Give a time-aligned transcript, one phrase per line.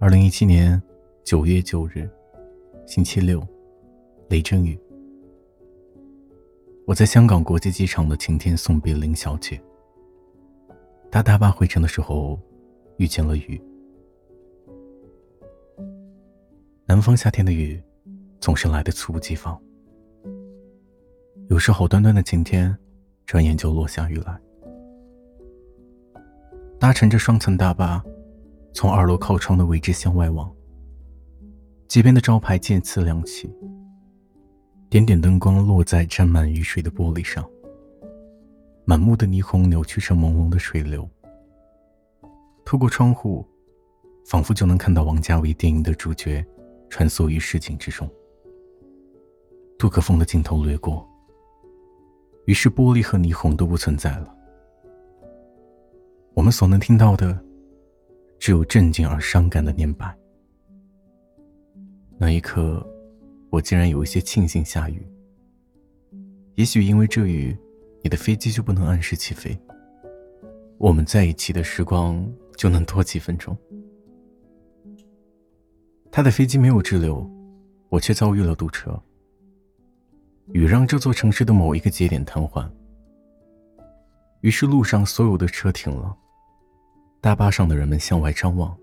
[0.00, 0.80] 二零一七年
[1.24, 2.08] 九月九日，
[2.86, 3.44] 星期六，
[4.28, 4.78] 雷阵雨。
[6.86, 9.60] 我在香港国际机场的晴天送别林小姐。
[11.10, 12.38] 搭大巴回程的时候，
[12.98, 13.60] 遇见了雨。
[16.86, 17.82] 南方夏天的雨，
[18.38, 19.60] 总是来的猝不及防。
[21.48, 22.72] 有时好端端的晴天，
[23.26, 24.40] 转眼就落下雨来。
[26.78, 28.00] 搭乘着双层大巴。
[28.78, 30.48] 从二楼靠窗的位置向外望，
[31.88, 33.52] 街边的招牌渐次亮起，
[34.88, 37.44] 点点灯光落在沾满雨水的玻璃上，
[38.84, 41.10] 满目的霓虹扭曲成朦胧的水流。
[42.64, 43.44] 透过窗户，
[44.24, 46.46] 仿佛就能看到王家卫电影的主角
[46.88, 48.08] 穿梭于市井之中。
[49.76, 51.04] 杜可风的镜头掠过，
[52.44, 54.32] 于是玻璃和霓虹都不存在了，
[56.32, 57.47] 我们所能听到的。
[58.38, 60.16] 只有震惊而伤感的念白。
[62.16, 62.84] 那一刻，
[63.50, 65.06] 我竟然有一些庆幸下雨。
[66.54, 67.56] 也许因为这雨，
[68.02, 69.56] 你的飞机就不能按时起飞，
[70.76, 73.56] 我们在一起的时光就能多几分钟。
[76.10, 77.30] 他的飞机没有滞留，
[77.88, 79.00] 我却遭遇了堵车。
[80.52, 82.68] 雨让这座城市的某一个节点瘫痪，
[84.40, 86.16] 于是路上所有的车停了。
[87.20, 88.76] 大巴上的人们向外张望，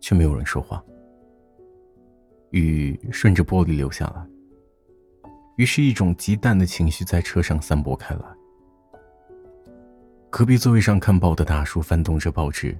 [0.00, 0.82] 却没有人说话。
[2.50, 4.26] 雨顺着玻璃流下来，
[5.56, 8.22] 于是，一种极淡的情绪在车上散播开来。
[10.30, 12.76] 隔壁座位上看报的大叔翻动着报纸，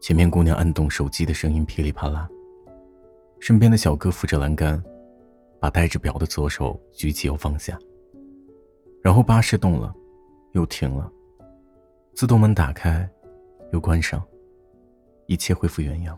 [0.00, 2.28] 前面姑娘按动手机的声音噼里啪啦，
[3.38, 4.82] 身边的小哥扶着栏杆，
[5.60, 7.78] 把带着表的左手举起又放下。
[9.00, 9.94] 然后巴士动了，
[10.54, 11.08] 又停了，
[12.16, 13.08] 自动门打开。
[13.74, 14.24] 又关上，
[15.26, 16.16] 一切恢复原样。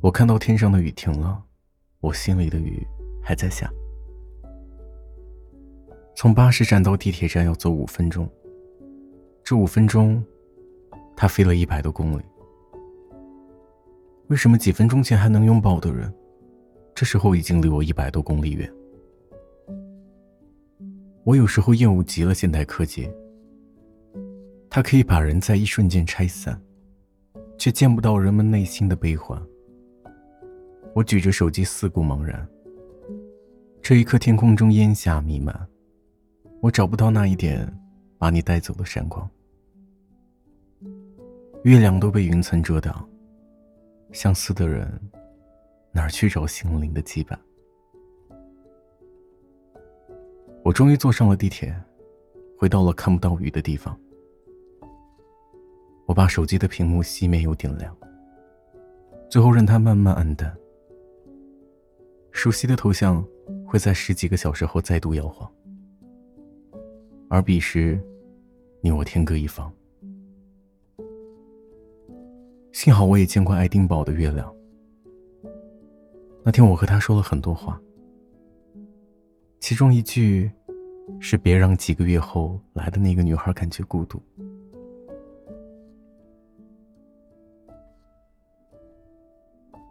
[0.00, 1.44] 我看到天上的雨停了，
[2.00, 2.86] 我心里的雨
[3.22, 3.70] 还在下。
[6.16, 8.26] 从巴士站到地铁站要走五分钟，
[9.44, 10.24] 这五分钟，
[11.14, 12.22] 他飞了一百多公里。
[14.28, 16.10] 为什么几分钟前还能拥抱的人，
[16.94, 18.72] 这时候已经离我一百多公里远？
[21.24, 23.06] 我有时候厌恶极了现代科技。
[24.78, 26.56] 它可以把人在一瞬间拆散，
[27.58, 29.36] 却见不到人们内心的悲欢。
[30.94, 32.48] 我举着手机四顾茫然，
[33.82, 35.68] 这一刻天空中烟霞弥漫，
[36.60, 37.68] 我找不到那一点
[38.18, 39.28] 把你带走的闪光。
[41.64, 43.04] 月亮都被云层遮挡，
[44.12, 44.88] 相思的人
[45.90, 47.36] 哪去找心灵的羁绊？
[50.62, 51.74] 我终于坐上了地铁，
[52.56, 53.98] 回到了看不到雨的地方。
[56.08, 57.94] 我把手机的屏幕熄灭又点亮，
[59.28, 60.56] 最后任它慢慢暗淡。
[62.30, 63.22] 熟悉的头像
[63.66, 65.46] 会在十几个小时后再度摇晃，
[67.28, 68.02] 而彼时，
[68.80, 69.70] 你我天各一方。
[72.72, 74.50] 幸好我也见过爱丁堡的月亮。
[76.42, 77.78] 那天我和他说了很多话，
[79.60, 80.50] 其中一句
[81.20, 84.18] 是“别让几个月后来的那个女孩感觉孤独”。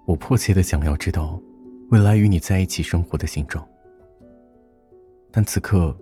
[0.07, 1.37] 我迫切的想要知道，
[1.91, 3.67] 未来与你在一起生活的形状。
[5.31, 5.93] 但此刻，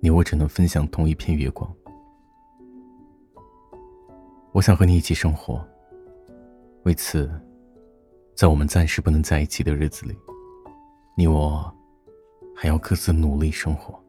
[0.00, 1.70] 你我只能分享同一片月光。
[4.52, 5.62] 我想和你一起生活。
[6.84, 7.30] 为此，
[8.34, 10.16] 在我们暂时不能在一起的日子里，
[11.14, 11.70] 你我
[12.54, 14.02] 还要各自努力生活。